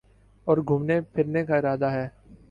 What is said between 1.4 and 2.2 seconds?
کا ارادہ ہے